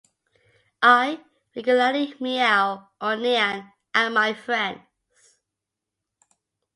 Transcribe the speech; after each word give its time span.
I 0.81 1.23
regularly 1.55 2.15
meow 2.19 2.89
or 2.99 3.15
nyan 3.17 3.71
at 3.93 4.09
my 4.09 4.33
friends. 4.33 5.35